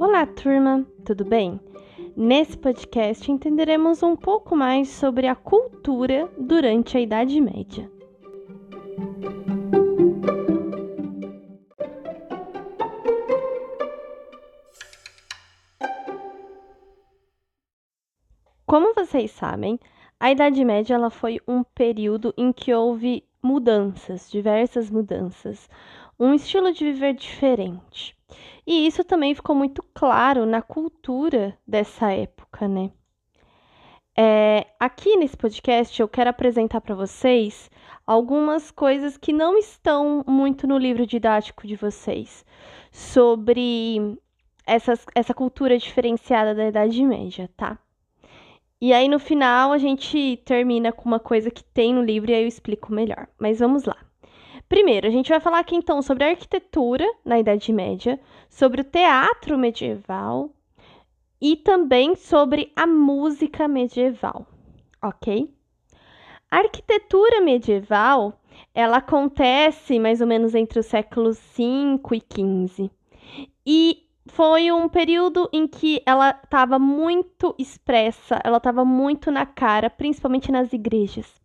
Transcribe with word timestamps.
Olá, 0.00 0.24
turma, 0.24 0.86
tudo 1.04 1.26
bem? 1.26 1.60
Nesse 2.16 2.56
podcast 2.56 3.30
entenderemos 3.30 4.02
um 4.02 4.16
pouco 4.16 4.56
mais 4.56 4.88
sobre 4.88 5.26
a 5.26 5.34
cultura 5.34 6.26
durante 6.38 6.96
a 6.96 7.00
Idade 7.02 7.38
Média. 7.38 7.86
Como 18.64 18.94
vocês 18.94 19.30
sabem, 19.32 19.78
a 20.18 20.32
Idade 20.32 20.64
Média 20.64 20.94
ela 20.94 21.10
foi 21.10 21.40
um 21.46 21.62
período 21.62 22.32
em 22.38 22.54
que 22.54 22.72
houve 22.72 23.22
mudanças, 23.42 24.30
diversas 24.30 24.88
mudanças, 24.90 25.68
um 26.18 26.32
estilo 26.32 26.72
de 26.72 26.90
viver 26.90 27.12
diferente. 27.12 28.18
E 28.66 28.86
isso 28.86 29.04
também 29.04 29.34
ficou 29.34 29.54
muito 29.54 29.82
claro 29.94 30.46
na 30.46 30.62
cultura 30.62 31.56
dessa 31.66 32.12
época, 32.12 32.68
né? 32.68 32.90
É, 34.16 34.66
aqui 34.78 35.16
nesse 35.16 35.36
podcast 35.36 36.00
eu 36.00 36.08
quero 36.08 36.30
apresentar 36.30 36.80
para 36.80 36.94
vocês 36.94 37.70
algumas 38.06 38.70
coisas 38.70 39.16
que 39.16 39.32
não 39.32 39.56
estão 39.56 40.24
muito 40.26 40.66
no 40.66 40.76
livro 40.76 41.06
didático 41.06 41.66
de 41.66 41.76
vocês 41.76 42.44
sobre 42.90 44.18
essas, 44.66 45.06
essa 45.14 45.32
cultura 45.32 45.78
diferenciada 45.78 46.54
da 46.54 46.68
Idade 46.68 47.04
Média, 47.04 47.48
tá? 47.56 47.78
E 48.80 48.92
aí 48.92 49.08
no 49.08 49.18
final 49.18 49.72
a 49.72 49.78
gente 49.78 50.38
termina 50.44 50.90
com 50.92 51.08
uma 51.08 51.20
coisa 51.20 51.50
que 51.50 51.62
tem 51.62 51.94
no 51.94 52.02
livro 52.02 52.30
e 52.30 52.34
aí 52.34 52.42
eu 52.42 52.48
explico 52.48 52.92
melhor. 52.92 53.28
Mas 53.38 53.58
vamos 53.58 53.84
lá. 53.84 53.96
Primeiro, 54.70 55.08
a 55.08 55.10
gente 55.10 55.30
vai 55.30 55.40
falar 55.40 55.58
aqui 55.58 55.74
então 55.74 56.00
sobre 56.00 56.22
a 56.22 56.28
arquitetura 56.28 57.04
na 57.24 57.40
Idade 57.40 57.72
Média, 57.72 58.20
sobre 58.48 58.82
o 58.82 58.84
teatro 58.84 59.58
medieval 59.58 60.48
e 61.40 61.56
também 61.56 62.14
sobre 62.14 62.70
a 62.76 62.86
música 62.86 63.66
medieval, 63.66 64.46
ok? 65.02 65.52
A 66.48 66.58
arquitetura 66.58 67.40
medieval 67.40 68.40
ela 68.72 68.98
acontece 68.98 69.98
mais 69.98 70.20
ou 70.20 70.28
menos 70.28 70.54
entre 70.54 70.78
os 70.78 70.86
séculos 70.86 71.36
5 71.36 72.14
e 72.14 72.20
15 72.20 72.90
e 73.66 74.06
foi 74.26 74.70
um 74.70 74.88
período 74.88 75.50
em 75.52 75.66
que 75.66 76.00
ela 76.06 76.30
estava 76.30 76.78
muito 76.78 77.56
expressa, 77.58 78.40
ela 78.44 78.58
estava 78.58 78.84
muito 78.84 79.32
na 79.32 79.44
cara, 79.44 79.90
principalmente 79.90 80.52
nas 80.52 80.72
igrejas. 80.72 81.39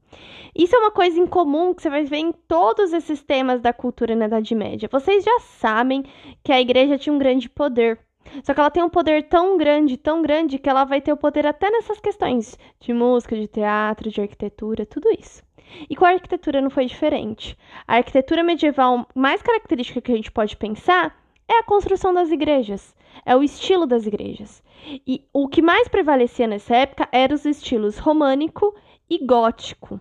Isso 0.56 0.76
é 0.76 0.80
uma 0.80 0.92
coisa 0.92 1.20
em 1.20 1.28
comum 1.28 1.74
que 1.74 1.82
você 1.82 1.90
vai 1.90 2.04
ver 2.04 2.18
em 2.18 2.32
todos 2.32 2.94
esses 2.94 3.22
temas 3.22 3.62
da 3.62 3.74
cultura 3.74 4.16
na 4.16 4.26
Idade 4.26 4.56
Média. 4.56 4.90
Vocês 4.92 5.24
já 5.24 5.40
sabem 5.40 6.04
que 6.44 6.52
a 6.52 6.62
igreja 6.62 6.98
tinha 6.98 7.14
um 7.14 7.20
grande 7.20 7.50
poder. 7.50 8.00
Só 8.44 8.54
que 8.54 8.60
ela 8.60 8.72
tem 8.72 8.84
um 8.84 8.90
poder 8.90 9.28
tão 9.28 9.58
grande, 9.58 9.98
tão 9.98 10.22
grande, 10.22 10.58
que 10.58 10.70
ela 10.70 10.84
vai 10.84 11.02
ter 11.02 11.14
o 11.14 11.18
poder 11.18 11.46
até 11.46 11.70
nessas 11.70 12.00
questões 12.00 12.58
de 12.80 12.94
música, 12.94 13.36
de 13.36 13.48
teatro, 13.48 14.10
de 14.10 14.22
arquitetura, 14.22 14.86
tudo 14.86 15.10
isso. 15.12 15.44
E 15.90 15.96
com 15.96 16.06
a 16.06 16.10
arquitetura 16.10 16.62
não 16.62 16.70
foi 16.70 16.86
diferente. 16.86 17.58
A 17.88 17.98
arquitetura 17.98 18.44
medieval 18.44 19.08
mais 19.14 19.42
característica 19.42 20.02
que 20.02 20.12
a 20.12 20.16
gente 20.16 20.32
pode 20.32 20.56
pensar 20.56 21.16
é 21.48 21.60
a 21.60 21.64
construção 21.64 22.14
das 22.14 22.32
igrejas, 22.32 22.96
é 23.26 23.36
o 23.36 23.44
estilo 23.44 23.86
das 23.86 24.06
igrejas. 24.06 24.64
E 25.06 25.24
o 25.34 25.48
que 25.48 25.62
mais 25.62 25.88
prevalecia 25.88 26.48
nessa 26.48 26.76
época 26.76 27.08
eram 27.12 27.36
os 27.36 27.46
estilos 27.46 27.98
românico 27.98 28.76
e 29.10 29.26
gótico. 29.26 30.00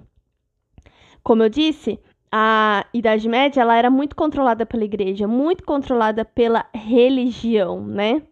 Como 1.23 1.43
eu 1.43 1.49
disse, 1.49 1.99
a 2.31 2.87
Idade 2.93 3.29
Média 3.29 3.61
ela 3.61 3.77
era 3.77 3.91
muito 3.91 4.17
controlada 4.17 4.67
pela 4.67 4.85
igreja, 4.85 5.27
muito 5.27 5.65
controlada 5.65 6.25
pela 6.25 6.67
religião, 6.75 7.87
né? 7.87 8.23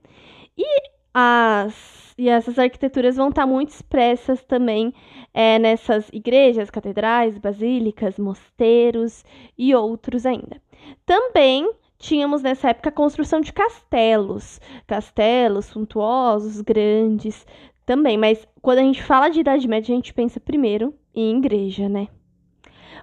E 0.56 0.66
as 1.14 2.02
e 2.18 2.28
essas 2.28 2.58
arquiteturas 2.58 3.16
vão 3.16 3.30
estar 3.30 3.46
muito 3.46 3.70
expressas 3.70 4.44
também 4.44 4.92
é, 5.32 5.58
nessas 5.58 6.08
igrejas, 6.12 6.70
catedrais, 6.70 7.38
basílicas, 7.38 8.18
mosteiros 8.18 9.24
e 9.56 9.74
outros 9.74 10.26
ainda. 10.26 10.60
Também 11.06 11.72
tínhamos 11.98 12.42
nessa 12.42 12.70
época 12.70 12.90
a 12.90 12.92
construção 12.92 13.40
de 13.40 13.52
castelos, 13.52 14.60
castelos 14.86 15.66
suntuosos, 15.66 16.60
grandes, 16.60 17.46
também, 17.84 18.16
mas 18.16 18.46
quando 18.60 18.78
a 18.78 18.82
gente 18.82 19.02
fala 19.02 19.28
de 19.28 19.40
Idade 19.40 19.66
Média, 19.68 19.92
a 19.92 19.96
gente 19.96 20.14
pensa 20.14 20.40
primeiro 20.40 20.94
em 21.14 21.38
igreja, 21.38 21.88
né? 21.88 22.08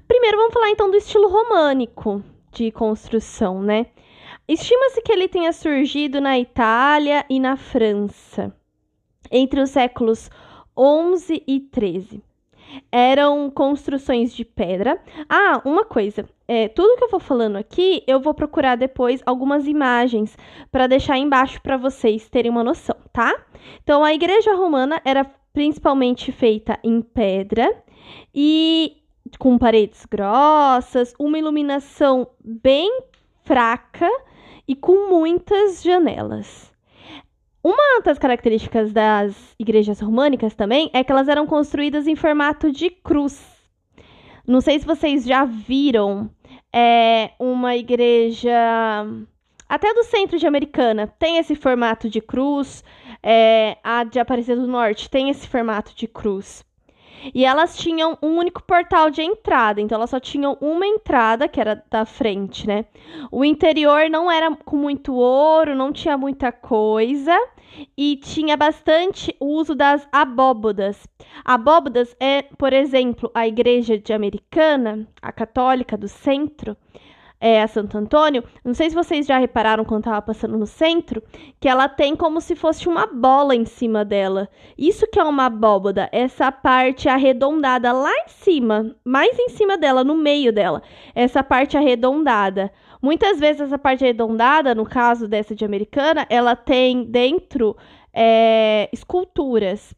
Primeiro 0.08 0.38
vamos 0.38 0.54
falar 0.54 0.70
então 0.70 0.90
do 0.90 0.98
estilo 0.98 1.28
românico 1.28 2.24
de 2.52 2.72
construção, 2.72 3.62
né? 3.62 3.88
Estima-se 4.48 5.02
que 5.02 5.12
ele 5.12 5.28
tenha 5.28 5.54
surgido 5.54 6.20
na 6.20 6.40
Itália 6.40 7.26
e 7.30 7.40
na 7.40 7.56
França 7.56 8.56
entre 9.32 9.62
os 9.62 9.70
séculos 9.70 10.30
11 10.76 11.44
e 11.48 11.60
13. 11.60 12.24
Eram 12.92 13.50
construções 13.50 14.34
de 14.34 14.44
pedra. 14.46 15.02
Ah, 15.28 15.62
uma 15.66 15.86
coisa, 15.86 16.28
é, 16.48 16.68
tudo 16.68 16.98
que 16.98 17.04
eu 17.04 17.10
vou 17.10 17.20
falando 17.20 17.56
aqui, 17.56 18.04
eu 18.08 18.20
vou 18.20 18.34
procurar 18.34 18.76
depois 18.76 19.22
algumas 19.26 19.68
imagens 19.68 20.38
para 20.72 20.88
deixar 20.88 21.18
embaixo 21.18 21.62
para 21.62 21.78
vocês 21.78 22.30
terem 22.30 22.52
uma 22.52 22.64
noção, 22.64 22.96
tá? 23.14 23.34
Então, 23.84 24.04
a 24.04 24.14
igreja 24.14 24.56
romana 24.56 25.02
era 25.06 25.26
principalmente 25.54 26.32
feita 26.32 26.80
em 26.84 27.02
pedra 27.02 27.84
e 28.34 28.98
com 29.38 29.58
paredes 29.58 30.06
grossas, 30.06 31.14
uma 31.20 31.38
iluminação 31.38 32.28
bem 32.44 33.04
fraca 33.44 34.10
e 34.68 34.76
com 34.76 35.10
muitas 35.10 35.84
janelas. 35.84 36.74
Uma 37.64 38.02
das 38.04 38.18
características 38.18 38.94
das 38.94 39.56
igrejas 39.60 40.00
românicas 40.00 40.56
também 40.56 40.90
é 40.94 41.04
que 41.04 41.12
elas 41.12 41.28
eram 41.28 41.46
construídas 41.46 42.08
em 42.08 42.16
formato 42.16 42.72
de 42.72 42.90
cruz. 42.90 43.46
Não 44.48 44.62
sei 44.62 44.80
se 44.80 44.86
vocês 44.86 45.26
já 45.26 45.44
viram 45.46 46.30
é, 46.74 47.32
uma 47.40 47.76
igreja 47.76 48.52
até 49.70 49.94
do 49.94 50.04
centro 50.04 50.40
de 50.40 50.48
Americana 50.48 51.06
tem 51.06 51.38
esse 51.38 51.56
formato 51.56 52.10
de 52.10 52.20
cruz, 52.20 52.84
é, 53.22 53.78
a 53.84 54.04
de 54.04 54.20
Aparecida 54.20 54.60
do 54.60 54.68
Norte 54.68 55.10
tem 55.10 55.30
esse 55.30 55.48
formato 55.48 55.94
de 55.96 56.08
cruz. 56.08 56.66
E 57.34 57.46
elas 57.46 57.78
tinham 57.78 58.18
um 58.22 58.38
único 58.38 58.64
portal 58.64 59.10
de 59.10 59.22
entrada, 59.22 59.82
então 59.82 59.96
elas 59.96 60.10
só 60.10 60.20
tinham 60.20 60.58
uma 60.62 60.86
entrada, 60.86 61.48
que 61.48 61.60
era 61.60 61.84
da 61.90 62.06
frente, 62.06 62.68
né? 62.68 62.86
O 63.32 63.44
interior 63.44 64.10
não 64.10 64.32
era 64.32 64.56
com 64.56 64.78
muito 64.78 65.14
ouro, 65.14 65.76
não 65.76 65.92
tinha 65.92 66.18
muita 66.18 66.52
coisa 66.52 67.38
e 67.98 68.18
tinha 68.18 68.58
bastante 68.58 69.36
uso 69.40 69.76
das 69.76 70.08
abóbodas. 70.12 71.08
Abóbodas 71.44 72.16
é, 72.20 72.44
por 72.44 72.74
exemplo, 72.74 73.30
a 73.34 73.48
igreja 73.48 73.98
de 73.98 74.14
Americana, 74.14 75.08
a 75.22 75.32
católica 75.32 75.98
do 75.98 76.08
centro, 76.08 76.76
é, 77.42 77.62
a 77.62 77.68
Santo 77.68 77.98
Antônio, 77.98 78.44
não 78.66 78.74
sei 78.74 78.90
se 78.90 78.96
vocês 78.96 79.26
já 79.26 79.38
repararam 79.38 79.86
quando 79.86 80.02
estava 80.02 80.22
passando 80.22 80.58
no 80.58 80.68
centro, 80.68 81.24
que 81.60 81.70
ela 81.70 81.88
tem 81.88 82.16
como 82.16 82.42
se 82.42 82.56
fosse 82.56 82.88
uma 82.88 83.06
bola 83.08 83.56
em 83.56 83.66
cima 83.66 84.04
dela. 84.04 84.50
Isso 84.78 85.08
que 85.08 85.20
é 85.20 85.24
uma 85.24 85.46
abóboda, 85.46 86.10
essa 86.12 86.52
parte 86.52 87.08
arredondada 87.08 87.94
lá 87.94 88.12
em 88.12 88.28
cima, 88.28 88.94
mais 89.06 89.38
em 89.40 89.50
cima 89.50 89.78
dela, 89.78 90.04
no 90.04 90.16
meio 90.16 90.52
dela, 90.52 90.82
essa 91.16 91.42
parte 91.42 91.78
arredondada. 91.78 92.72
Muitas 93.02 93.40
vezes 93.40 93.62
essa 93.62 93.78
parte 93.78 94.04
arredondada, 94.04 94.76
no 94.76 94.86
caso 94.86 95.26
dessa 95.26 95.56
de 95.56 95.64
americana, 95.64 96.28
ela 96.30 96.56
tem 96.56 97.06
dentro 97.06 97.78
é, 98.14 98.90
esculturas. 98.92 99.94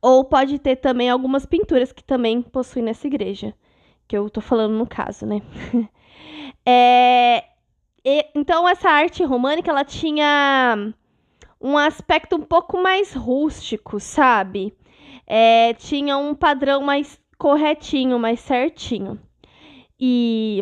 Ou 0.00 0.24
pode 0.24 0.58
ter 0.58 0.76
também 0.76 1.10
algumas 1.10 1.44
pinturas 1.44 1.92
que 1.92 2.02
também 2.02 2.40
possuem 2.40 2.84
nessa 2.84 3.06
igreja. 3.06 3.52
Que 4.08 4.16
eu 4.16 4.30
tô 4.30 4.40
falando 4.40 4.72
no 4.74 4.86
caso, 4.86 5.26
né? 5.26 5.42
É, 6.66 7.44
e, 8.04 8.26
então, 8.34 8.68
essa 8.68 8.90
arte 8.90 9.22
românica, 9.24 9.70
ela 9.70 9.84
tinha 9.84 10.92
um 11.60 11.78
aspecto 11.78 12.36
um 12.36 12.42
pouco 12.42 12.80
mais 12.82 13.14
rústico, 13.14 14.00
sabe? 14.00 14.74
É, 15.26 15.74
tinha 15.74 16.16
um 16.18 16.34
padrão 16.34 16.82
mais 16.82 17.20
corretinho, 17.38 18.18
mais 18.18 18.40
certinho. 18.40 19.18
E 19.98 20.60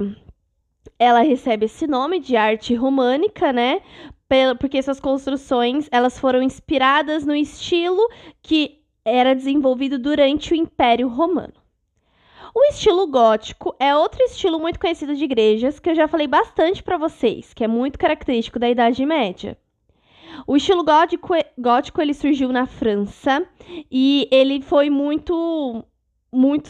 ela 0.99 1.21
recebe 1.21 1.67
esse 1.67 1.87
nome 1.87 2.21
de 2.21 2.37
arte 2.37 2.75
românica, 2.75 3.53
né? 3.53 3.81
Porque 4.59 4.83
suas 4.83 4.99
construções 4.99 5.89
elas 5.93 6.19
foram 6.19 6.43
inspiradas 6.43 7.25
no 7.25 7.35
estilo 7.35 8.09
que 8.43 8.81
era 9.05 9.35
desenvolvido 9.35 9.99
durante 9.99 10.53
o 10.53 10.57
Império 10.57 11.09
Romano. 11.09 11.64
O 12.55 12.63
estilo 12.67 13.09
gótico 13.09 13.75
é 13.81 13.97
outro 13.97 14.23
estilo 14.23 14.61
muito 14.61 14.79
conhecido 14.79 15.17
de 15.17 15.25
igrejas 15.25 15.81
que 15.81 15.91
eu 15.91 15.95
já 15.95 16.07
falei 16.07 16.29
bastante 16.29 16.85
para 16.85 16.97
vocês, 16.97 17.53
que 17.53 17.65
é 17.65 17.67
muito 17.67 17.99
característico 17.99 18.61
da 18.61 18.71
Idade 18.71 19.05
Média. 19.05 19.59
O 20.47 20.57
estilo 20.57 20.85
gótico, 20.85 21.35
gótico 21.59 22.01
ele 22.01 22.15
surgiu 22.15 22.53
na 22.53 22.65
França 22.65 23.45
e 23.91 24.29
ele 24.31 24.63
foi 24.63 24.89
muito 24.89 25.85
muito, 26.33 26.69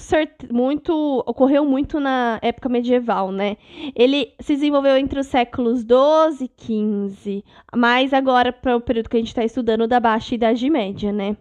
muito 0.51 1.23
ocorreu 1.27 1.65
muito 1.67 2.01
na 2.01 2.39
época 2.43 2.69
medieval, 2.69 3.31
né? 3.31 3.57
Ele 3.95 4.33
se 4.41 4.55
desenvolveu 4.55 4.97
entre 4.97 5.21
os 5.21 5.27
séculos 5.27 5.85
12 5.85 6.45
e 6.45 6.49
15, 6.49 7.45
mas 7.77 8.15
agora 8.15 8.53
para 8.53 8.77
o 8.77 8.81
período 8.81 9.09
que 9.11 9.17
a 9.17 9.21
gente 9.21 9.29
está 9.29 9.45
estudando 9.45 9.87
da 9.87 10.01
Baixa 10.01 10.35
Idade 10.35 10.69
Média, 10.71 11.13
né? 11.13 11.37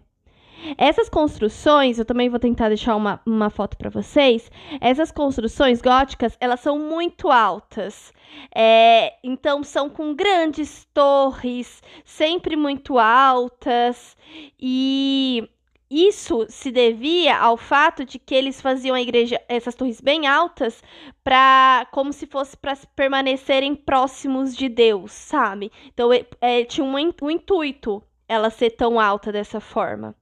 Essas 0.78 1.08
construções, 1.08 1.98
eu 1.98 2.04
também 2.04 2.28
vou 2.28 2.38
tentar 2.38 2.68
deixar 2.68 2.96
uma, 2.96 3.20
uma 3.26 3.50
foto 3.50 3.76
para 3.76 3.90
vocês. 3.90 4.50
Essas 4.80 5.10
construções 5.10 5.82
góticas, 5.82 6.36
elas 6.40 6.60
são 6.60 6.78
muito 6.78 7.30
altas. 7.30 8.12
É, 8.54 9.14
então, 9.22 9.62
são 9.62 9.88
com 9.88 10.14
grandes 10.14 10.86
torres, 10.92 11.82
sempre 12.04 12.56
muito 12.56 12.98
altas. 12.98 14.16
E 14.58 15.48
isso 15.90 16.46
se 16.48 16.70
devia 16.70 17.38
ao 17.38 17.56
fato 17.56 18.04
de 18.04 18.18
que 18.18 18.34
eles 18.34 18.60
faziam 18.60 18.96
a 18.96 19.02
igreja, 19.02 19.40
essas 19.48 19.74
torres 19.74 20.00
bem 20.00 20.26
altas, 20.26 20.82
para 21.22 21.86
como 21.92 22.12
se 22.12 22.26
fosse 22.26 22.56
para 22.56 22.76
permanecerem 22.96 23.74
próximos 23.74 24.56
de 24.56 24.68
Deus, 24.68 25.12
sabe? 25.12 25.70
Então, 25.92 26.12
é, 26.12 26.24
é, 26.40 26.64
tinha 26.64 26.84
um, 26.84 26.94
um 27.22 27.30
intuito 27.30 28.02
ela 28.26 28.50
ser 28.50 28.70
tão 28.70 28.98
alta 28.98 29.30
dessa 29.30 29.60
forma. 29.60 30.14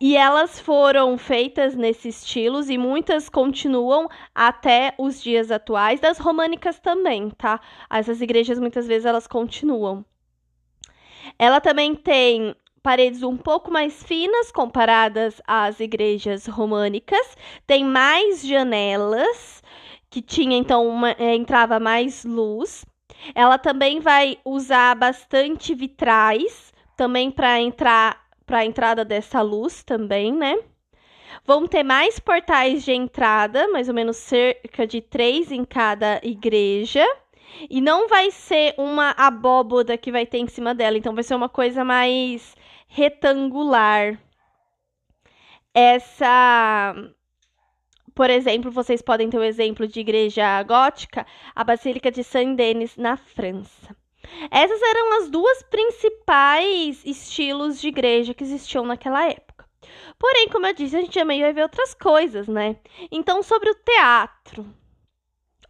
E 0.00 0.16
elas 0.16 0.58
foram 0.58 1.18
feitas 1.18 1.76
nesses 1.76 2.22
estilos 2.22 2.70
e 2.70 2.78
muitas 2.78 3.28
continuam 3.28 4.08
até 4.34 4.94
os 4.96 5.22
dias 5.22 5.50
atuais, 5.50 6.00
das 6.00 6.18
românicas 6.18 6.80
também, 6.80 7.28
tá? 7.28 7.60
Essas 7.90 8.22
igrejas 8.22 8.58
muitas 8.58 8.86
vezes 8.86 9.04
elas 9.04 9.26
continuam. 9.26 10.02
Ela 11.38 11.60
também 11.60 11.94
tem 11.94 12.56
paredes 12.82 13.22
um 13.22 13.36
pouco 13.36 13.70
mais 13.70 14.02
finas 14.02 14.50
comparadas 14.50 15.40
às 15.46 15.80
igrejas 15.80 16.46
românicas, 16.46 17.36
tem 17.66 17.84
mais 17.84 18.42
janelas, 18.42 19.62
que 20.08 20.22
tinha 20.22 20.56
então 20.56 20.88
uma, 20.88 21.10
é, 21.10 21.34
entrava 21.34 21.78
mais 21.78 22.24
luz. 22.24 22.86
Ela 23.34 23.58
também 23.58 24.00
vai 24.00 24.38
usar 24.46 24.94
bastante 24.96 25.74
vitrais, 25.74 26.72
também 26.96 27.30
para 27.30 27.60
entrar 27.60 28.29
para 28.50 28.58
a 28.58 28.64
entrada 28.64 29.04
dessa 29.04 29.40
luz 29.40 29.84
também, 29.84 30.32
né? 30.32 30.58
Vão 31.46 31.68
ter 31.68 31.84
mais 31.84 32.18
portais 32.18 32.84
de 32.84 32.90
entrada, 32.90 33.68
mais 33.68 33.88
ou 33.88 33.94
menos 33.94 34.16
cerca 34.16 34.84
de 34.84 35.00
três 35.00 35.52
em 35.52 35.64
cada 35.64 36.20
igreja. 36.24 37.06
E 37.70 37.80
não 37.80 38.08
vai 38.08 38.32
ser 38.32 38.74
uma 38.76 39.14
abóboda 39.16 39.96
que 39.96 40.10
vai 40.10 40.26
ter 40.26 40.38
em 40.38 40.48
cima 40.48 40.74
dela, 40.74 40.98
então 40.98 41.14
vai 41.14 41.22
ser 41.22 41.36
uma 41.36 41.48
coisa 41.48 41.84
mais 41.84 42.56
retangular. 42.88 44.18
Essa. 45.72 46.92
Por 48.16 48.30
exemplo, 48.30 48.72
vocês 48.72 49.00
podem 49.00 49.30
ter 49.30 49.38
o 49.38 49.44
exemplo 49.44 49.86
de 49.86 50.00
igreja 50.00 50.60
gótica, 50.64 51.24
a 51.54 51.62
Basílica 51.62 52.10
de 52.10 52.24
Saint-Denis, 52.24 52.96
na 52.96 53.16
França. 53.16 53.99
Essas 54.50 54.80
eram 54.82 55.18
as 55.18 55.30
duas 55.30 55.62
principais 55.64 57.02
estilos 57.04 57.80
de 57.80 57.88
igreja 57.88 58.34
que 58.34 58.44
existiam 58.44 58.84
naquela 58.84 59.28
época. 59.28 59.66
Porém, 60.18 60.48
como 60.48 60.66
eu 60.66 60.74
disse, 60.74 60.96
a 60.96 61.00
gente 61.00 61.18
também 61.18 61.40
vai 61.40 61.52
ver 61.52 61.62
outras 61.62 61.94
coisas, 61.94 62.46
né? 62.46 62.76
Então, 63.10 63.42
sobre 63.42 63.70
o 63.70 63.74
teatro. 63.74 64.66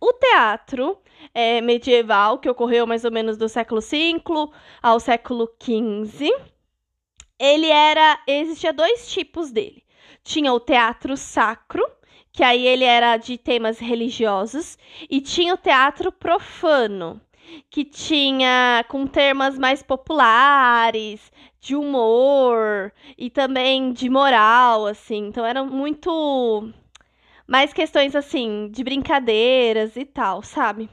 O 0.00 0.12
teatro 0.14 0.99
é, 1.35 1.61
medieval, 1.61 2.38
que 2.38 2.49
ocorreu 2.49 2.87
mais 2.87 3.05
ou 3.05 3.12
menos 3.12 3.37
do 3.37 3.49
século 3.49 3.81
V 3.81 4.23
ao 4.82 4.99
século 4.99 5.49
XV, 5.62 6.32
ele 7.38 7.67
era. 7.67 8.19
Existia 8.26 8.73
dois 8.73 9.11
tipos 9.11 9.50
dele. 9.50 9.85
Tinha 10.23 10.53
o 10.53 10.61
teatro 10.61 11.17
sacro, 11.17 11.87
que 12.32 12.43
aí 12.43 12.67
ele 12.67 12.85
era 12.85 13.17
de 13.17 13.38
temas 13.38 13.79
religiosos, 13.79 14.79
e 15.08 15.20
tinha 15.20 15.55
o 15.55 15.58
teatro 15.58 16.11
profano, 16.11 17.20
que 17.70 17.84
tinha 17.84 18.84
com 18.88 19.06
temas 19.06 19.58
mais 19.58 19.82
populares, 19.82 21.32
de 21.60 21.76
humor 21.76 22.92
e 23.19 23.31
também 23.31 23.92
de 23.92 24.08
moral, 24.08 24.87
assim. 24.87 25.28
Então 25.28 25.44
eram 25.44 25.66
muito 25.66 26.72
mais 27.46 27.72
questões 27.72 28.14
assim 28.16 28.69
de 28.70 28.82
brincadeiras 28.84 29.96
e 29.96 30.04
tal, 30.04 30.42
sabe? 30.42 30.88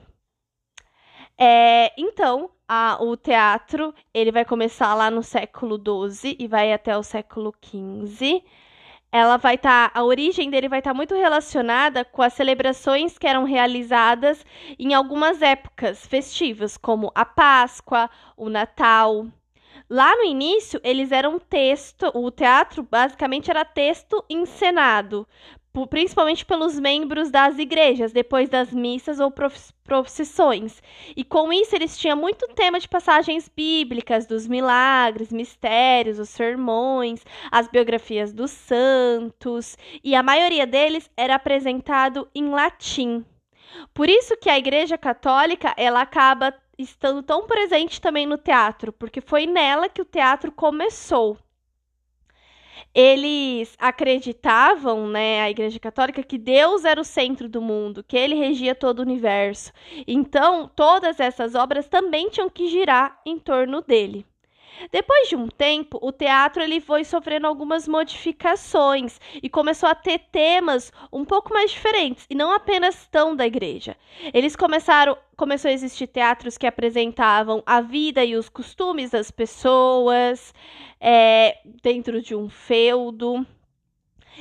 É, 1.39 1.93
então, 1.97 2.49
a, 2.67 2.97
o 3.01 3.15
teatro 3.15 3.93
ele 4.13 4.31
vai 4.31 4.43
começar 4.43 4.93
lá 4.95 5.11
no 5.11 5.21
século 5.23 5.77
XII 5.77 6.35
e 6.39 6.47
vai 6.47 6.73
até 6.73 6.97
o 6.97 7.03
século 7.03 7.53
XV 7.63 8.43
ela 9.11 9.37
vai 9.37 9.55
estar, 9.55 9.89
tá, 9.89 9.99
a 9.99 10.03
origem 10.03 10.49
dele 10.49 10.67
vai 10.69 10.79
estar 10.79 10.91
tá 10.91 10.93
muito 10.93 11.15
relacionada 11.15 12.03
com 12.03 12.21
as 12.21 12.33
celebrações 12.33 13.17
que 13.17 13.27
eram 13.27 13.43
realizadas 13.43 14.45
em 14.77 14.93
algumas 14.93 15.41
épocas 15.41 16.05
festivas, 16.05 16.77
como 16.77 17.11
a 17.15 17.25
Páscoa, 17.25 18.09
o 18.35 18.49
Natal. 18.49 19.27
Lá 19.89 20.15
no 20.17 20.23
início, 20.23 20.81
eles 20.83 21.11
eram 21.11 21.39
texto, 21.39 22.11
o 22.13 22.29
teatro 22.29 22.83
basicamente 22.83 23.49
era 23.49 23.63
texto 23.63 24.23
encenado, 24.29 25.25
principalmente 25.85 26.45
pelos 26.45 26.79
membros 26.79 27.29
das 27.29 27.59
igrejas, 27.59 28.11
depois 28.13 28.49
das 28.49 28.71
missas 28.71 29.19
ou 29.19 29.31
procissões. 29.83 30.81
E 31.15 31.23
com 31.23 31.51
isso 31.51 31.75
eles 31.75 31.97
tinham 31.97 32.17
muito 32.17 32.47
tema 32.55 32.79
de 32.79 32.87
passagens 32.87 33.51
bíblicas, 33.53 34.25
dos 34.25 34.47
milagres, 34.47 35.31
mistérios, 35.31 36.17
os 36.17 36.29
sermões, 36.29 37.23
as 37.51 37.67
biografias 37.67 38.33
dos 38.33 38.51
santos, 38.51 39.77
e 40.03 40.15
a 40.15 40.23
maioria 40.23 40.65
deles 40.65 41.11
era 41.15 41.35
apresentado 41.35 42.27
em 42.33 42.49
latim. 42.49 43.25
Por 43.93 44.09
isso 44.09 44.37
que 44.37 44.49
a 44.49 44.57
Igreja 44.57 44.97
Católica, 44.97 45.73
ela 45.77 46.01
acaba 46.01 46.53
estando 46.77 47.21
tão 47.21 47.45
presente 47.45 47.99
também 47.99 48.25
no 48.25 48.37
teatro, 48.37 48.93
porque 48.93 49.19
foi 49.19 49.45
nela 49.45 49.89
que 49.89 50.01
o 50.01 50.05
teatro 50.05 50.51
começou 50.51 51.37
eles 52.93 53.75
acreditavam, 53.79 55.07
né, 55.07 55.41
a 55.41 55.49
Igreja 55.49 55.79
Católica, 55.79 56.23
que 56.23 56.37
Deus 56.37 56.85
era 56.85 56.99
o 56.99 57.03
centro 57.03 57.47
do 57.49 57.61
mundo, 57.61 58.03
que 58.03 58.17
ele 58.17 58.35
regia 58.35 58.75
todo 58.75 58.99
o 58.99 59.03
universo. 59.03 59.71
Então, 60.07 60.69
todas 60.75 61.19
essas 61.19 61.55
obras 61.55 61.87
também 61.87 62.29
tinham 62.29 62.49
que 62.49 62.67
girar 62.67 63.19
em 63.25 63.37
torno 63.39 63.81
dele. 63.81 64.25
Depois 64.91 65.29
de 65.29 65.35
um 65.35 65.47
tempo, 65.47 65.97
o 66.01 66.11
teatro 66.11 66.61
ele 66.61 66.79
foi 66.79 67.03
sofrendo 67.03 67.47
algumas 67.47 67.87
modificações 67.87 69.19
e 69.41 69.49
começou 69.49 69.89
a 69.89 69.95
ter 69.95 70.19
temas 70.31 70.91
um 71.11 71.25
pouco 71.25 71.53
mais 71.53 71.71
diferentes 71.71 72.25
e 72.29 72.35
não 72.35 72.51
apenas 72.51 73.07
tão 73.07 73.35
da 73.35 73.45
igreja. 73.45 73.95
Eles 74.33 74.55
começaram, 74.55 75.17
começou 75.35 75.69
a 75.69 75.73
existir 75.73 76.07
teatros 76.07 76.57
que 76.57 76.67
apresentavam 76.67 77.63
a 77.65 77.81
vida 77.81 78.23
e 78.23 78.35
os 78.35 78.49
costumes 78.49 79.11
das 79.11 79.31
pessoas 79.31 80.53
é, 80.99 81.57
dentro 81.81 82.21
de 82.21 82.35
um 82.35 82.49
feudo. 82.49 83.45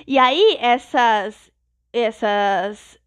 E 0.06 0.18
aí 0.18 0.56
essas 0.60 1.50
essas 1.92 2.98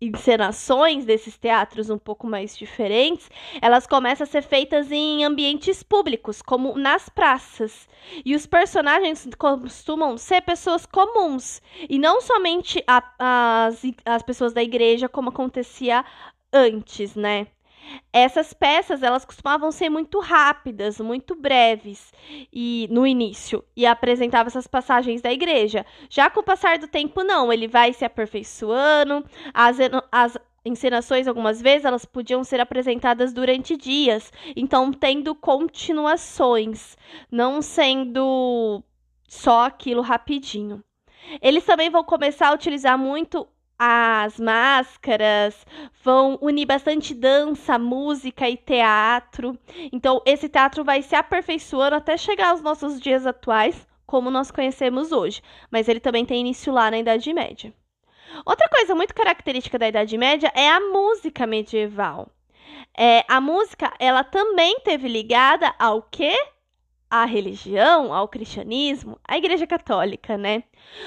encenações 0.00 1.04
desses 1.04 1.38
teatros 1.38 1.90
um 1.90 1.98
pouco 1.98 2.26
mais 2.26 2.56
diferentes, 2.56 3.30
elas 3.60 3.86
começam 3.86 4.24
a 4.24 4.26
ser 4.26 4.42
feitas 4.42 4.92
em 4.92 5.24
ambientes 5.24 5.82
públicos, 5.82 6.42
como 6.42 6.76
nas 6.76 7.08
praças. 7.08 7.88
E 8.24 8.34
os 8.34 8.46
personagens 8.46 9.28
costumam 9.38 10.16
ser 10.18 10.42
pessoas 10.42 10.86
comuns, 10.86 11.62
e 11.88 11.98
não 11.98 12.20
somente 12.20 12.82
a, 12.86 13.66
as, 13.66 13.82
as 14.04 14.22
pessoas 14.22 14.52
da 14.52 14.62
igreja, 14.62 15.08
como 15.08 15.30
acontecia 15.30 16.04
antes, 16.52 17.14
né? 17.14 17.48
Essas 18.12 18.52
peças, 18.52 19.02
elas 19.02 19.24
costumavam 19.24 19.70
ser 19.70 19.88
muito 19.90 20.20
rápidas, 20.20 20.98
muito 21.00 21.34
breves 21.34 22.12
e 22.52 22.88
no 22.90 23.06
início 23.06 23.64
e 23.76 23.84
apresentava 23.86 24.48
essas 24.48 24.66
passagens 24.66 25.20
da 25.20 25.32
igreja. 25.32 25.84
Já 26.08 26.30
com 26.30 26.40
o 26.40 26.44
passar 26.44 26.78
do 26.78 26.88
tempo 26.88 27.22
não, 27.22 27.52
ele 27.52 27.68
vai 27.68 27.92
se 27.92 28.04
aperfeiçoando, 28.04 29.24
as, 29.52 29.76
as 30.10 30.38
encenações 30.64 31.28
algumas 31.28 31.62
vezes 31.62 31.84
elas 31.84 32.04
podiam 32.04 32.42
ser 32.42 32.60
apresentadas 32.60 33.32
durante 33.32 33.76
dias, 33.76 34.32
então 34.56 34.92
tendo 34.92 35.34
continuações, 35.34 36.96
não 37.30 37.62
sendo 37.62 38.82
só 39.28 39.66
aquilo 39.66 40.02
rapidinho. 40.02 40.82
Eles 41.40 41.64
também 41.64 41.90
vão 41.90 42.04
começar 42.04 42.48
a 42.48 42.54
utilizar 42.54 42.96
muito 42.96 43.46
as 43.78 44.38
máscaras, 44.38 45.66
vão 46.02 46.38
unir 46.40 46.66
bastante 46.66 47.14
dança, 47.14 47.78
música 47.78 48.48
e 48.48 48.56
teatro. 48.56 49.58
Então, 49.92 50.22
esse 50.24 50.48
teatro 50.48 50.84
vai 50.84 51.02
se 51.02 51.14
aperfeiçoando 51.14 51.96
até 51.96 52.16
chegar 52.16 52.50
aos 52.50 52.62
nossos 52.62 53.00
dias 53.00 53.26
atuais, 53.26 53.86
como 54.06 54.30
nós 54.30 54.50
conhecemos 54.50 55.12
hoje. 55.12 55.42
Mas 55.70 55.88
ele 55.88 56.00
também 56.00 56.24
tem 56.24 56.40
início 56.40 56.72
lá 56.72 56.90
na 56.90 56.98
Idade 56.98 57.32
Média. 57.32 57.72
Outra 58.44 58.68
coisa 58.68 58.94
muito 58.94 59.14
característica 59.14 59.78
da 59.78 59.88
Idade 59.88 60.16
Média 60.16 60.50
é 60.54 60.68
a 60.68 60.80
música 60.80 61.46
medieval. 61.46 62.28
É, 62.96 63.24
a 63.28 63.40
música, 63.40 63.92
ela 63.98 64.24
também 64.24 64.80
teve 64.80 65.06
ligada 65.06 65.74
ao 65.78 66.02
quê? 66.02 66.34
À 67.10 67.24
religião, 67.24 68.12
ao 68.12 68.28
cristianismo, 68.28 69.18
à 69.26 69.36
Igreja 69.36 69.66
Católica, 69.66 70.36
né? 70.36 70.64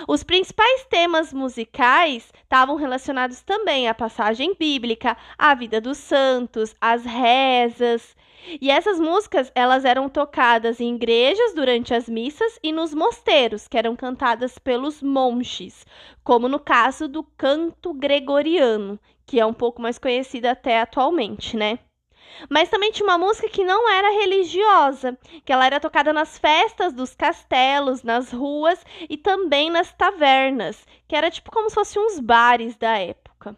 Os 0.07 0.23
principais 0.23 0.85
temas 0.89 1.33
musicais 1.33 2.31
estavam 2.43 2.75
relacionados 2.75 3.41
também 3.41 3.87
à 3.87 3.93
passagem 3.93 4.55
bíblica, 4.57 5.17
à 5.37 5.53
vida 5.53 5.81
dos 5.81 5.97
santos, 5.97 6.75
às 6.79 7.03
rezas. 7.03 8.15
E 8.61 8.71
essas 8.71 8.99
músicas, 8.99 9.51
elas 9.53 9.83
eram 9.83 10.07
tocadas 10.07 10.79
em 10.79 10.95
igrejas 10.95 11.53
durante 11.53 11.93
as 11.93 12.07
missas 12.07 12.57
e 12.63 12.71
nos 12.71 12.93
mosteiros, 12.93 13.67
que 13.67 13.77
eram 13.77 13.95
cantadas 13.95 14.57
pelos 14.57 15.01
monges, 15.01 15.85
como 16.23 16.47
no 16.47 16.59
caso 16.59 17.07
do 17.07 17.23
canto 17.37 17.93
gregoriano, 17.93 18.99
que 19.25 19.39
é 19.39 19.45
um 19.45 19.53
pouco 19.53 19.81
mais 19.81 19.99
conhecido 19.99 20.45
até 20.45 20.79
atualmente, 20.79 21.57
né? 21.57 21.79
Mas 22.49 22.69
também 22.69 22.91
tinha 22.91 23.07
uma 23.07 23.17
música 23.17 23.49
que 23.49 23.63
não 23.63 23.89
era 23.89 24.11
religiosa, 24.11 25.17
que 25.43 25.51
ela 25.51 25.65
era 25.65 25.79
tocada 25.79 26.13
nas 26.13 26.37
festas 26.37 26.93
dos 26.93 27.15
castelos, 27.15 28.03
nas 28.03 28.31
ruas 28.31 28.83
e 29.09 29.17
também 29.17 29.69
nas 29.69 29.91
tavernas, 29.93 30.85
que 31.07 31.15
era 31.15 31.31
tipo 31.31 31.51
como 31.51 31.69
se 31.69 31.75
fossem 31.75 32.01
uns 32.01 32.19
bares 32.19 32.75
da 32.77 32.97
época. 32.97 33.55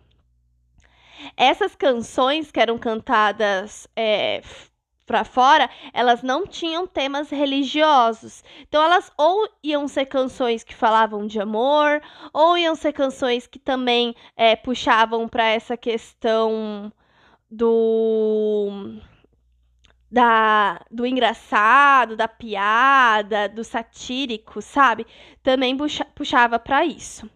Essas 1.38 1.75
canções 1.75 2.51
que 2.51 2.60
eram 2.60 2.78
cantadas 2.78 3.88
é, 3.96 4.42
para 5.06 5.24
fora, 5.24 5.70
elas 5.94 6.24
não 6.24 6.48
tinham 6.48 6.88
temas 6.88 7.30
religiosos. 7.30 8.44
Então 8.62 8.82
elas 8.82 9.12
ou 9.18 9.48
iam 9.62 9.88
ser 9.88 10.06
canções 10.06 10.63
que 10.63 10.74
falavam 10.74 11.28
de 11.28 11.40
amor, 11.40 12.01
ou 12.34 12.58
iam 12.58 12.75
ser 12.75 12.94
canções 12.94 13.46
que 13.46 13.60
também 13.60 14.16
é, 14.36 14.56
puxavam 14.56 15.28
para 15.28 15.46
essa 15.46 15.75
questão 15.75 16.92
do 17.51 18.98
da 20.10 20.81
do 20.89 21.05
engraçado, 21.05 22.15
da 22.15 22.27
piada, 22.27 23.50
do 23.50 23.63
satírico, 23.63 24.62
sabe? 24.62 25.05
Também 25.43 25.75
puxa, 25.75 26.05
puxava 26.15 26.58
para 26.58 26.86
isso. 26.86 27.29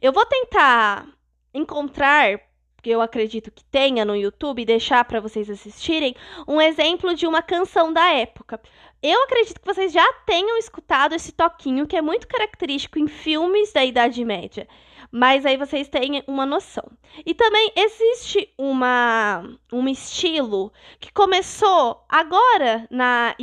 Eu 0.00 0.12
vou 0.12 0.26
tentar 0.26 1.06
encontrar, 1.54 2.40
que 2.82 2.90
eu 2.90 3.00
acredito 3.00 3.50
que 3.50 3.64
tenha 3.64 4.04
no 4.04 4.16
YouTube, 4.16 4.64
deixar 4.64 5.04
para 5.04 5.20
vocês 5.20 5.48
assistirem 5.48 6.14
um 6.48 6.60
exemplo 6.60 7.14
de 7.14 7.26
uma 7.26 7.42
canção 7.42 7.92
da 7.92 8.10
época. 8.12 8.60
Eu 9.02 9.22
acredito 9.24 9.60
que 9.60 9.66
vocês 9.66 9.92
já 9.92 10.12
tenham 10.26 10.58
escutado 10.58 11.14
esse 11.14 11.32
toquinho 11.32 11.86
que 11.86 11.96
é 11.96 12.02
muito 12.02 12.26
característico 12.26 12.98
em 12.98 13.08
filmes 13.08 13.72
da 13.72 13.84
Idade 13.84 14.24
Média 14.24 14.66
mas 15.12 15.44
aí 15.44 15.58
vocês 15.58 15.88
têm 15.88 16.24
uma 16.26 16.46
noção. 16.46 16.90
E 17.26 17.34
também 17.34 17.70
existe 17.76 18.48
uma 18.56 19.44
um 19.70 19.86
estilo 19.86 20.72
que 20.98 21.12
começou 21.12 22.02
agora 22.08 22.86
na, 22.90 23.36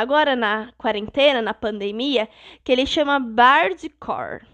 agora 0.00 0.36
na 0.36 0.72
quarentena, 0.78 1.42
na 1.42 1.52
pandemia, 1.52 2.28
que 2.62 2.70
ele 2.70 2.86
chama 2.86 3.18
bardcore. 3.18 4.46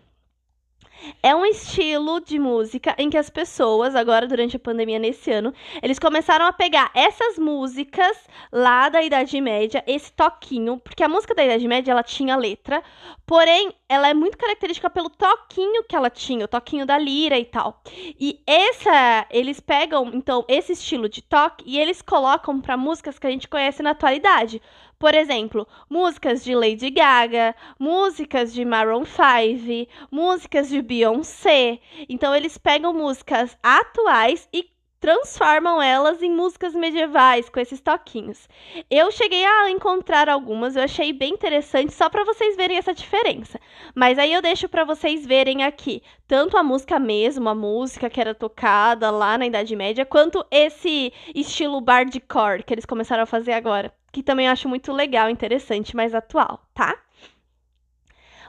É 1.22 1.34
um 1.34 1.44
estilo 1.44 2.20
de 2.20 2.38
música 2.38 2.94
em 2.98 3.10
que 3.10 3.16
as 3.16 3.28
pessoas, 3.28 3.94
agora 3.94 4.26
durante 4.26 4.56
a 4.56 4.60
pandemia 4.60 4.98
nesse 4.98 5.30
ano, 5.30 5.52
eles 5.82 5.98
começaram 5.98 6.46
a 6.46 6.52
pegar 6.52 6.90
essas 6.94 7.38
músicas 7.38 8.16
lá 8.52 8.88
da 8.88 9.02
Idade 9.02 9.40
Média, 9.40 9.82
esse 9.86 10.12
toquinho, 10.12 10.78
porque 10.78 11.02
a 11.02 11.08
música 11.08 11.34
da 11.34 11.44
Idade 11.44 11.66
Média 11.66 11.92
ela 11.92 12.02
tinha 12.02 12.36
letra, 12.36 12.82
porém 13.26 13.72
ela 13.88 14.08
é 14.08 14.14
muito 14.14 14.38
característica 14.38 14.88
pelo 14.90 15.10
toquinho 15.10 15.84
que 15.84 15.94
ela 15.94 16.10
tinha, 16.10 16.44
o 16.44 16.48
toquinho 16.48 16.86
da 16.86 16.98
lira 16.98 17.38
e 17.38 17.44
tal. 17.44 17.82
E 18.18 18.40
essa, 18.46 19.26
eles 19.30 19.60
pegam 19.60 20.10
então 20.14 20.44
esse 20.48 20.72
estilo 20.72 21.08
de 21.08 21.22
toque 21.22 21.64
e 21.66 21.78
eles 21.78 22.02
colocam 22.02 22.60
para 22.60 22.76
músicas 22.76 23.18
que 23.18 23.26
a 23.26 23.30
gente 23.30 23.48
conhece 23.48 23.82
na 23.82 23.90
atualidade. 23.90 24.60
Por 24.98 25.14
exemplo, 25.14 25.66
músicas 25.88 26.44
de 26.44 26.54
Lady 26.54 26.90
Gaga, 26.90 27.54
músicas 27.78 28.52
de 28.52 28.64
Maroon 28.64 29.04
5, 29.04 29.90
músicas 30.10 30.68
de 30.68 30.80
Beyoncé. 30.80 31.80
Então 32.08 32.34
eles 32.34 32.56
pegam 32.56 32.92
músicas 32.92 33.56
atuais 33.62 34.48
e 34.52 34.74
transformam 35.04 35.82
elas 35.82 36.22
em 36.22 36.30
músicas 36.30 36.74
medievais 36.74 37.50
com 37.50 37.60
esses 37.60 37.78
toquinhos. 37.78 38.48
Eu 38.90 39.10
cheguei 39.10 39.44
a 39.44 39.68
encontrar 39.68 40.30
algumas, 40.30 40.76
eu 40.76 40.82
achei 40.82 41.12
bem 41.12 41.34
interessante 41.34 41.92
só 41.92 42.08
para 42.08 42.24
vocês 42.24 42.56
verem 42.56 42.78
essa 42.78 42.94
diferença. 42.94 43.60
Mas 43.94 44.18
aí 44.18 44.32
eu 44.32 44.40
deixo 44.40 44.66
para 44.66 44.82
vocês 44.82 45.26
verem 45.26 45.62
aqui 45.62 46.02
tanto 46.26 46.56
a 46.56 46.62
música 46.62 46.98
mesmo, 46.98 47.50
a 47.50 47.54
música 47.54 48.08
que 48.08 48.18
era 48.18 48.34
tocada 48.34 49.10
lá 49.10 49.36
na 49.36 49.44
Idade 49.44 49.76
Média, 49.76 50.06
quanto 50.06 50.42
esse 50.50 51.12
estilo 51.34 51.82
bardcore 51.82 52.62
que 52.62 52.72
eles 52.72 52.86
começaram 52.86 53.24
a 53.24 53.26
fazer 53.26 53.52
agora 53.52 53.92
que 54.14 54.22
também 54.22 54.46
eu 54.46 54.52
acho 54.52 54.68
muito 54.68 54.92
legal, 54.92 55.28
interessante, 55.28 55.96
mais 55.96 56.14
atual, 56.14 56.64
tá? 56.72 56.96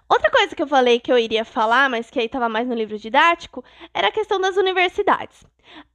Outra 0.07 0.29
coisa 0.29 0.55
que 0.55 0.61
eu 0.61 0.67
falei 0.67 0.99
que 0.99 1.11
eu 1.11 1.17
iria 1.17 1.43
falar, 1.43 1.89
mas 1.89 2.11
que 2.11 2.19
aí 2.19 2.27
estava 2.27 2.47
mais 2.47 2.67
no 2.67 2.75
livro 2.75 2.99
didático, 2.99 3.65
era 3.91 4.09
a 4.09 4.11
questão 4.11 4.39
das 4.39 4.55
universidades. 4.55 5.43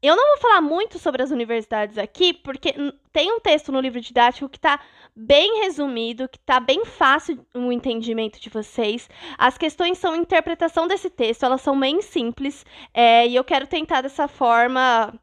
Eu 0.03 0.17
não 0.17 0.27
vou 0.31 0.39
falar 0.39 0.61
muito 0.61 0.99
sobre 0.99 1.23
as 1.23 1.31
universidades 1.31 1.97
aqui, 1.97 2.35
porque 2.35 2.75
tem 3.13 3.31
um 3.31 3.39
texto 3.39 3.71
no 3.71 3.81
livro 3.81 4.01
didático 4.01 4.49
que 4.49 4.59
está 4.59 4.81
bem 5.15 5.63
resumido, 5.63 6.29
que 6.29 6.39
está 6.39 6.59
bem 6.59 6.85
fácil 6.85 7.47
o 7.55 7.71
entendimento 7.71 8.41
de 8.41 8.51
vocês. 8.51 9.09
As 9.39 9.57
questões 9.57 9.99
são 9.99 10.17
interpretação 10.17 10.89
desse 10.89 11.09
texto, 11.09 11.45
elas 11.45 11.61
são 11.61 11.79
bem 11.79 12.03
simples, 12.03 12.67
é, 12.93 13.29
e 13.29 13.37
eu 13.37 13.45
quero 13.45 13.69
tentar 13.69 14.01
dessa 14.01 14.27
forma 14.27 15.15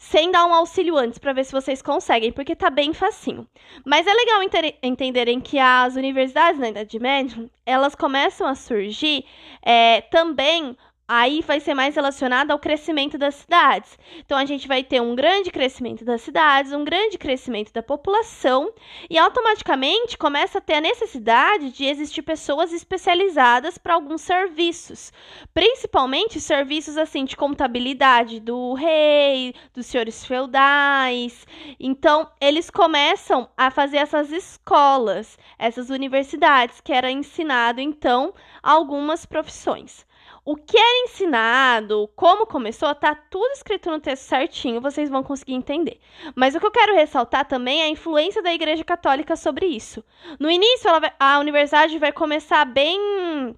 sem 0.00 0.32
dar 0.32 0.46
um 0.46 0.54
auxílio 0.54 0.96
antes 0.96 1.18
para 1.18 1.34
ver 1.34 1.44
se 1.44 1.52
vocês 1.52 1.82
conseguem, 1.82 2.32
porque 2.32 2.56
tá 2.56 2.70
bem 2.70 2.94
facinho. 2.94 3.46
Mas 3.84 4.06
é 4.06 4.12
legal 4.14 4.40
entenderem 4.82 5.38
que 5.38 5.58
as 5.58 5.94
universidades 5.94 6.58
na 6.58 6.70
Idade 6.70 6.98
Média, 6.98 7.50
elas 7.66 7.94
começam 7.94 8.46
a 8.46 8.54
surgir 8.54 9.26
é, 9.62 10.00
também 10.00 10.74
aí 11.12 11.42
vai 11.44 11.58
ser 11.58 11.74
mais 11.74 11.96
relacionado 11.96 12.52
ao 12.52 12.58
crescimento 12.60 13.18
das 13.18 13.34
cidades. 13.34 13.98
Então 14.24 14.38
a 14.38 14.44
gente 14.44 14.68
vai 14.68 14.84
ter 14.84 15.02
um 15.02 15.16
grande 15.16 15.50
crescimento 15.50 16.04
das 16.04 16.22
cidades, 16.22 16.72
um 16.72 16.84
grande 16.84 17.18
crescimento 17.18 17.72
da 17.72 17.82
população 17.82 18.72
e 19.10 19.18
automaticamente 19.18 20.16
começa 20.16 20.58
a 20.58 20.60
ter 20.60 20.74
a 20.74 20.80
necessidade 20.80 21.72
de 21.72 21.84
existir 21.84 22.22
pessoas 22.22 22.72
especializadas 22.72 23.76
para 23.76 23.94
alguns 23.94 24.20
serviços, 24.20 25.12
principalmente 25.52 26.40
serviços 26.40 26.96
assim 26.96 27.24
de 27.24 27.36
contabilidade 27.36 28.38
do 28.38 28.74
rei, 28.74 29.52
dos 29.74 29.86
senhores 29.86 30.24
feudais. 30.24 31.44
Então 31.80 32.30
eles 32.40 32.70
começam 32.70 33.48
a 33.56 33.68
fazer 33.68 33.96
essas 33.96 34.30
escolas, 34.30 35.36
essas 35.58 35.90
universidades 35.90 36.80
que 36.80 36.92
era 36.92 37.10
ensinado 37.10 37.80
então 37.80 38.32
algumas 38.62 39.26
profissões. 39.26 40.08
O 40.50 40.56
que 40.56 40.76
era 40.76 41.04
ensinado, 41.04 42.10
como 42.16 42.44
começou, 42.44 42.92
tá 42.92 43.14
tudo 43.14 43.52
escrito 43.52 43.88
no 43.88 44.00
texto 44.00 44.24
certinho, 44.24 44.80
vocês 44.80 45.08
vão 45.08 45.22
conseguir 45.22 45.54
entender. 45.54 46.00
Mas 46.34 46.56
o 46.56 46.58
que 46.58 46.66
eu 46.66 46.72
quero 46.72 46.92
ressaltar 46.92 47.46
também 47.46 47.82
é 47.82 47.84
a 47.84 47.88
influência 47.88 48.42
da 48.42 48.52
Igreja 48.52 48.82
Católica 48.82 49.36
sobre 49.36 49.66
isso. 49.66 50.04
No 50.40 50.50
início, 50.50 50.90
vai, 50.98 51.12
a 51.20 51.38
universidade 51.38 51.96
vai 52.00 52.10
começar 52.10 52.64
bem 52.64 53.56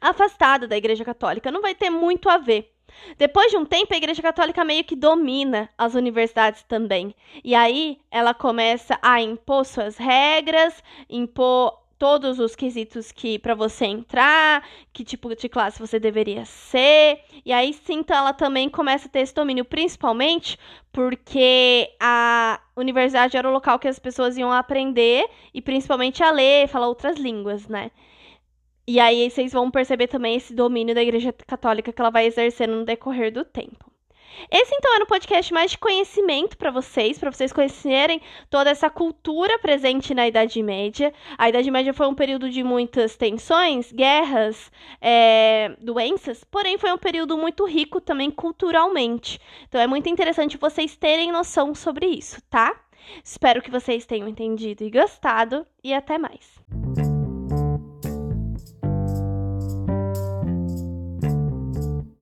afastada 0.00 0.68
da 0.68 0.76
Igreja 0.76 1.04
Católica, 1.04 1.50
não 1.50 1.60
vai 1.60 1.74
ter 1.74 1.90
muito 1.90 2.28
a 2.28 2.38
ver. 2.38 2.72
Depois 3.16 3.50
de 3.50 3.56
um 3.56 3.64
tempo, 3.64 3.92
a 3.92 3.96
Igreja 3.96 4.22
Católica 4.22 4.64
meio 4.64 4.84
que 4.84 4.94
domina 4.94 5.68
as 5.76 5.96
universidades 5.96 6.62
também. 6.62 7.16
E 7.42 7.52
aí 7.52 7.98
ela 8.12 8.32
começa 8.32 8.96
a 9.02 9.20
impor 9.20 9.66
suas 9.66 9.96
regras, 9.96 10.84
impor 11.10 11.87
todos 11.98 12.38
os 12.38 12.54
quesitos 12.54 13.10
que 13.10 13.38
para 13.38 13.54
você 13.54 13.86
entrar, 13.86 14.66
que 14.92 15.04
tipo 15.04 15.34
de 15.34 15.48
classe 15.48 15.78
você 15.78 15.98
deveria 15.98 16.44
ser. 16.44 17.20
E 17.44 17.52
aí 17.52 17.72
sim, 17.72 17.98
então 17.98 18.16
ela 18.16 18.32
também 18.32 18.68
começa 18.68 19.08
a 19.08 19.10
ter 19.10 19.20
esse 19.20 19.34
domínio, 19.34 19.64
principalmente 19.64 20.58
porque 20.92 21.90
a 22.00 22.60
universidade 22.76 23.36
era 23.36 23.48
o 23.48 23.52
local 23.52 23.78
que 23.78 23.88
as 23.88 23.98
pessoas 23.98 24.36
iam 24.38 24.52
aprender 24.52 25.28
e 25.52 25.60
principalmente 25.60 26.22
a 26.22 26.30
ler, 26.30 26.68
falar 26.68 26.88
outras 26.88 27.18
línguas, 27.18 27.66
né? 27.68 27.90
E 28.86 28.98
aí 29.00 29.28
vocês 29.30 29.52
vão 29.52 29.70
perceber 29.70 30.08
também 30.08 30.36
esse 30.36 30.54
domínio 30.54 30.94
da 30.94 31.02
Igreja 31.02 31.32
Católica 31.46 31.92
que 31.92 32.00
ela 32.00 32.10
vai 32.10 32.26
exercendo 32.26 32.76
no 32.76 32.84
decorrer 32.84 33.32
do 33.32 33.44
tempo. 33.44 33.97
Esse 34.50 34.74
então 34.74 34.94
era 34.94 35.04
um 35.04 35.06
podcast 35.06 35.52
mais 35.52 35.72
de 35.72 35.78
conhecimento 35.78 36.56
para 36.56 36.70
vocês, 36.70 37.18
para 37.18 37.30
vocês 37.30 37.52
conhecerem 37.52 38.20
toda 38.48 38.70
essa 38.70 38.88
cultura 38.88 39.58
presente 39.58 40.14
na 40.14 40.26
Idade 40.26 40.62
Média. 40.62 41.12
A 41.36 41.48
Idade 41.48 41.70
Média 41.70 41.92
foi 41.92 42.06
um 42.06 42.14
período 42.14 42.48
de 42.48 42.62
muitas 42.62 43.16
tensões, 43.16 43.92
guerras, 43.92 44.70
é, 45.00 45.76
doenças, 45.80 46.44
porém 46.44 46.78
foi 46.78 46.92
um 46.92 46.98
período 46.98 47.36
muito 47.36 47.66
rico 47.66 48.00
também 48.00 48.30
culturalmente. 48.30 49.40
Então 49.68 49.80
é 49.80 49.86
muito 49.86 50.08
interessante 50.08 50.56
vocês 50.56 50.96
terem 50.96 51.32
noção 51.32 51.74
sobre 51.74 52.06
isso, 52.06 52.40
tá? 52.48 52.74
Espero 53.24 53.62
que 53.62 53.70
vocês 53.70 54.06
tenham 54.06 54.28
entendido 54.28 54.84
e 54.84 54.90
gostado 54.90 55.66
e 55.82 55.94
até 55.94 56.18
mais. 56.18 57.07